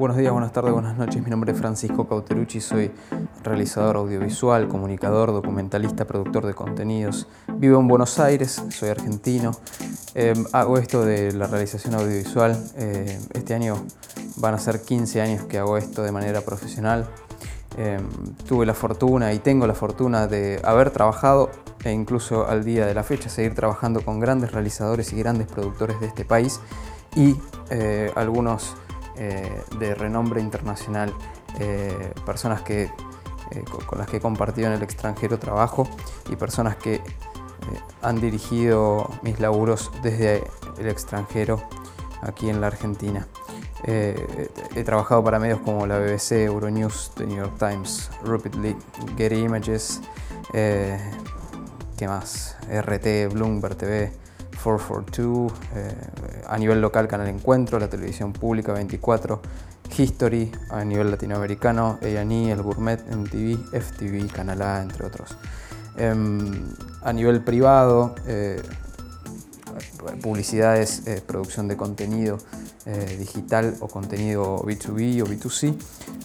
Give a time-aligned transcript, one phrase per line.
[0.00, 1.22] buenos días, buenas tardes, buenas noches.
[1.22, 2.90] Mi nombre es Francisco Cauterucci, soy
[3.44, 7.28] realizador audiovisual, comunicador, documentalista, productor de contenidos.
[7.56, 9.50] Vivo en Buenos Aires, soy argentino.
[10.14, 12.58] Eh, hago esto de la realización audiovisual.
[12.76, 13.76] Eh, este año
[14.36, 17.06] van a ser 15 años que hago esto de manera profesional.
[17.76, 18.00] Eh,
[18.48, 21.50] tuve la fortuna y tengo la fortuna de haber trabajado
[21.84, 26.00] e incluso al día de la fecha seguir trabajando con grandes realizadores y grandes productores
[26.00, 26.58] de este país
[27.14, 27.36] y
[28.14, 28.76] algunos
[29.22, 31.12] eh, de renombre internacional,
[31.58, 35.86] eh, personas que, eh, con las que he compartido en el extranjero trabajo
[36.30, 37.02] y personas que
[38.00, 40.42] han dirigido mis laburos desde
[40.78, 41.62] el extranjero
[42.22, 43.28] aquí en la Argentina.
[43.84, 48.74] he trabajado para medios como la BBC, Euronews, The New York Times, Rapidly,
[49.18, 50.00] Getty Images,
[50.50, 52.56] ¿qué más?
[52.70, 54.12] RT, Bloomberg TV,
[54.62, 55.94] 442, eh,
[56.48, 59.40] a nivel local Canal Encuentro, la televisión pública 24,
[59.96, 65.36] History a nivel latinoamericano, A&E, El Gourmet, MTV, FTV, Canal A, entre otros.
[65.96, 68.62] Em, a nivel privado, eh,
[70.22, 72.38] publicidades, eh, producción de contenido
[73.18, 75.76] digital o contenido B2B o B2C.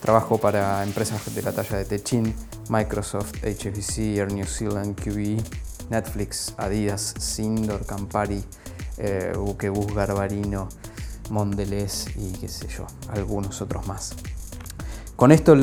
[0.00, 2.32] Trabajo para empresas de la talla de Techin,
[2.68, 5.42] Microsoft, HBC, Air New Zealand, QBE,
[5.92, 8.42] Netflix, Adidas, Sindor, Campari,
[8.96, 10.68] eh, Buquebus, Garbarino,
[11.30, 14.14] Mondelez y qué sé yo, algunos otros más.
[15.16, 15.54] Con esto,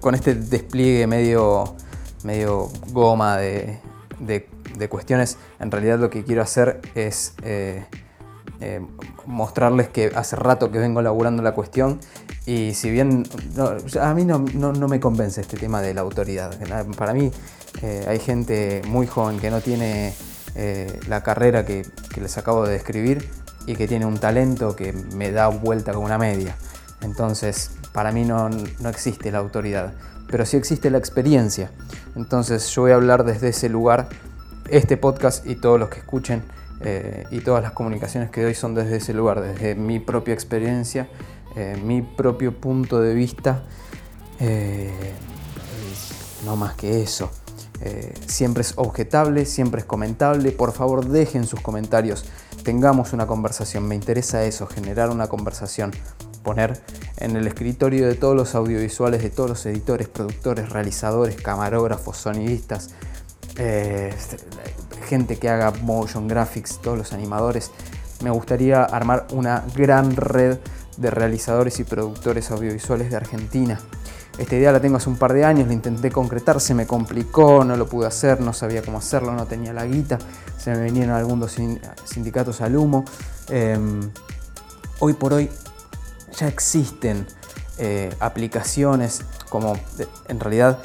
[0.00, 1.76] con este despliegue medio,
[2.24, 3.80] medio goma de,
[4.88, 7.86] cuestiones, en realidad lo que quiero hacer es eh,
[8.60, 8.80] eh,
[9.26, 12.00] mostrarles que hace rato que vengo laburando la cuestión
[12.44, 13.24] y si bien
[14.00, 14.38] a mí no,
[14.88, 16.56] me convence este tema de la autoridad,
[16.96, 17.30] para mí
[17.82, 20.14] eh, hay gente muy joven que no tiene
[20.54, 21.86] eh, la carrera que,
[22.20, 23.30] les acabo de describir
[23.66, 26.56] y que tiene un talento que me da vuelta con una media.
[27.02, 28.50] Entonces, para mí no,
[28.88, 29.92] existe la autoridad,
[30.28, 31.70] pero sí existe la experiencia.
[32.16, 34.08] Entonces, yo voy a hablar desde ese lugar.
[34.68, 36.42] Este podcast y todos los que escuchen
[36.80, 41.08] eh, y todas las comunicaciones que doy son desde ese lugar, desde mi propia experiencia,
[41.82, 43.64] mi propio punto de vista.
[46.44, 47.30] no más que eso.
[47.80, 50.50] Eh, siempre es objetable, siempre es comentable.
[50.52, 52.24] Por favor, dejen sus comentarios.
[52.64, 53.86] Tengamos una conversación.
[53.86, 55.92] Me interesa eso, generar una conversación.
[56.42, 56.80] Poner
[57.18, 62.90] en el escritorio de todos los audiovisuales, de todos los editores, productores, realizadores, camarógrafos, sonidistas,
[63.58, 64.14] eh,
[65.06, 67.70] gente que haga motion graphics, todos los animadores.
[68.22, 70.58] Me gustaría armar una gran red
[70.96, 73.78] de realizadores y productores audiovisuales de Argentina
[74.38, 77.64] esta idea la tengo hace un par de años, la intenté concretar, se me complicó,
[77.64, 80.18] no lo pude hacer, no sabía cómo hacerlo, no tenía la guita,
[80.56, 81.56] se me vinieron algunos
[82.04, 83.04] sindicatos al humo.
[83.48, 84.00] Em,
[85.00, 85.50] hoy por hoy
[86.38, 87.26] ya existen
[87.78, 89.76] eh, aplicaciones como
[90.28, 90.78] en realidad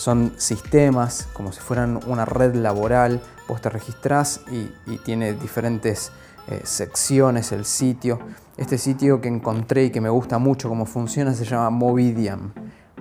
[0.00, 4.70] son sistemas, como si fueran una red laboral, vos te registrás y,
[5.04, 6.10] tiene diferentes
[6.48, 8.18] eh, secciones el sitio.
[8.56, 12.52] Este sitio que encontré y que me gusta mucho cómo funciona se llama Movidiam.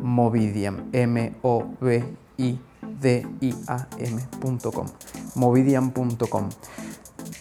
[0.02, 2.08] Movidiam, M-O-V-I-D-I-A-M.com,
[5.36, 6.50] movidiam.com.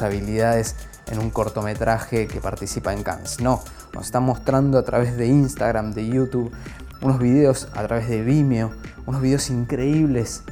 [0.00, 0.76] habilidades
[1.10, 3.40] en un cortometraje que participa en Cannes.
[3.40, 6.52] No, nos están mostrando a través de Instagram, de YouTube,
[7.02, 8.72] unos videos a través de Vimeo,
[9.06, 10.42] unos videos increíbles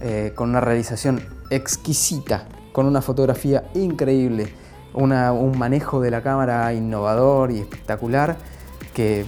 [0.00, 4.52] eh, con una realización exquisita, con una fotografía increíble,
[4.94, 8.36] un manejo de la cámara innovador y espectacular
[8.92, 9.24] que,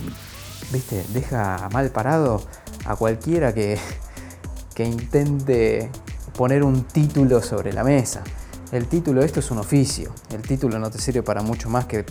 [0.73, 2.43] viste, deja mal parado
[2.85, 3.79] a cualquiera que,
[4.75, 5.91] que intente
[6.37, 8.23] poner un título sobre la mesa.
[8.73, 12.05] El título esto es un oficio, el título no te sirve para mucho más que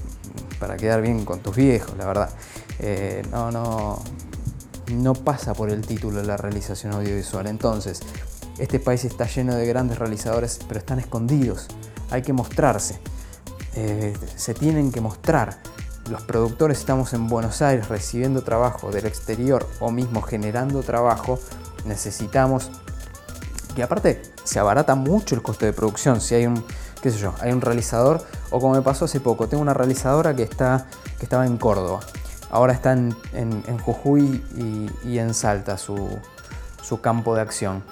[0.60, 2.30] para quedar bien con tus viejos, la verdad.
[2.80, 4.02] Eh, no, no,
[4.94, 7.48] no pasa por el título la realización audiovisual.
[7.48, 8.02] Entonces,
[8.58, 11.68] este país está lleno de grandes realizadores, pero están escondidos.
[12.12, 13.00] Hay que mostrarse.
[13.76, 15.60] Eh, se tienen que mostrar.
[16.10, 21.40] Los productores estamos en Buenos Aires recibiendo trabajo del exterior o mismo generando trabajo.
[21.86, 22.70] Necesitamos
[23.76, 26.22] que aparte se abarata mucho el coste de producción.
[26.22, 26.64] Si hay un,
[27.02, 30.36] qué sé yo, hay un realizador, o como me pasó hace poco, tengo una realizadora
[30.36, 30.86] que, está,
[31.18, 32.02] que estaba en Córdoba.
[32.54, 34.44] Ahora está en, Jujuy
[35.04, 36.08] y, en Salta su,
[36.84, 37.84] su campo de acción.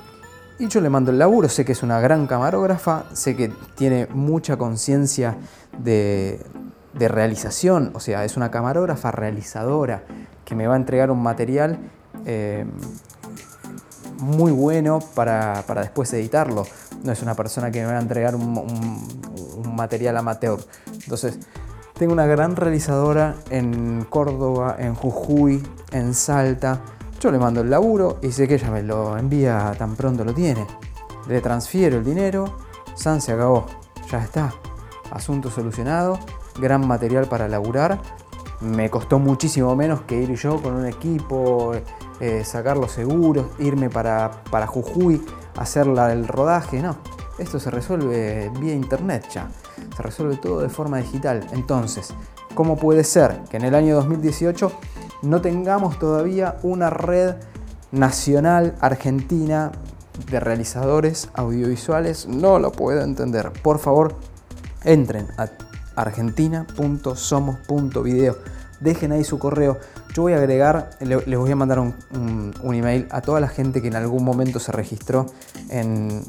[0.59, 4.05] Y yo le mando el laburo, sé que es una gran camarógrafa, sé que tiene
[4.11, 5.35] mucha conciencia
[5.79, 6.39] de,
[6.93, 10.03] realización, o sea, es una camarógrafa realizadora
[10.45, 11.79] que me va a entregar un material
[12.27, 12.67] eh,
[14.19, 16.67] muy bueno para, después editarlo.
[17.03, 20.59] No es una persona que me va a entregar un, material amateur.
[20.85, 21.39] Entonces,
[22.01, 25.61] tengo una gran realizadora en Córdoba, en Jujuy,
[25.91, 26.81] en Salta.
[27.19, 30.33] Yo le mando el laburo y sé que ella me lo envía tan pronto lo
[30.33, 30.65] tiene.
[31.27, 32.57] Le transfiero el dinero,
[32.95, 33.67] San se acabó,
[34.09, 34.51] ya está.
[35.11, 36.17] Asunto solucionado,
[36.59, 38.01] gran material para laburar.
[38.61, 41.73] Me costó muchísimo menos que ir yo con un equipo,
[42.19, 45.23] eh, sacar los seguros, irme para, para Jujuy,
[45.55, 46.97] hacer el rodaje, no.
[47.41, 49.49] Esto se resuelve vía internet ya.
[49.97, 51.43] Se resuelve todo de forma digital.
[51.53, 52.13] Entonces,
[52.53, 54.71] ¿cómo puede ser que en el año 2018
[55.23, 57.33] no tengamos todavía una red
[57.91, 59.71] nacional argentina
[60.29, 62.27] de realizadores audiovisuales?
[62.27, 63.51] No lo puedo entender.
[63.63, 64.17] Por favor,
[64.83, 65.49] entren a
[65.95, 68.37] argentina.somos.video.
[68.81, 69.79] Dejen ahí su correo.
[70.15, 71.93] Yo voy a agregar, les voy a mandar un,
[72.63, 75.27] email a toda la gente que en algún momento se registró
[75.69, 76.23] en,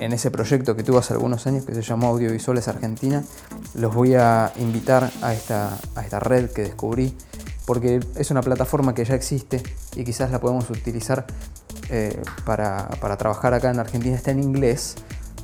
[0.00, 3.22] ese proyecto que tuvo hace algunos años que se llamó Audiovisuales Argentina.
[3.74, 5.78] Los voy a invitar a esta,
[6.20, 7.14] red que descubrí
[7.66, 9.62] porque es una plataforma que ya existe
[9.94, 11.26] y quizás la podemos utilizar
[11.90, 12.88] eh, para,
[13.18, 14.16] trabajar acá en Argentina.
[14.16, 14.96] Está en inglés,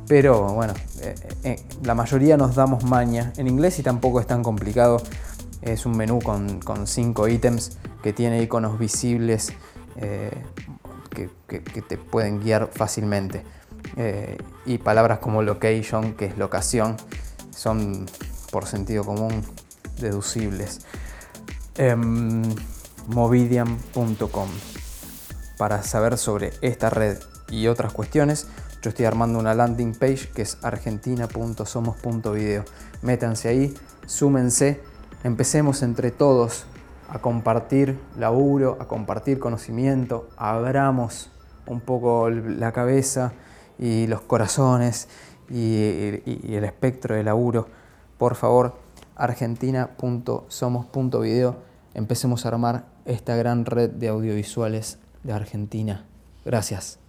[0.09, 0.73] pero bueno,
[1.03, 1.15] eh,
[1.45, 5.03] eh, la mayoría nos damos maña en inglés y tampoco es tan complicado
[5.63, 9.53] es un menú con, cinco ítems que tiene iconos visibles
[9.97, 10.31] eh,
[11.11, 11.31] que,
[11.83, 13.43] te pueden guiar fácilmente.
[13.97, 14.37] Eh,
[14.67, 16.97] y palabras como location, que es locación,
[17.51, 18.07] son
[18.51, 19.43] por sentido común
[19.99, 20.81] deducibles.
[23.09, 24.49] Movidian.com
[25.57, 27.19] para saber sobre esta red
[27.49, 28.49] y otras cuestiones,
[28.83, 32.65] yo estoy armando una landing page que es argentina.somos.video.
[33.03, 33.75] Métanse ahí,
[34.07, 34.81] súmense
[35.27, 36.65] Empecemos entre todos
[37.09, 41.33] a compartir laburo, a compartir conocimiento, abramos
[41.67, 43.33] un poco la cabeza
[43.77, 45.09] y los corazones
[45.51, 46.23] y,
[46.55, 47.67] el espectro de laburo.
[48.19, 48.77] Por favor,
[49.17, 51.57] argentina.somos.video,
[51.95, 56.05] empecemos a armar esta gran red de audiovisuales de Argentina.
[56.45, 57.01] Gracias.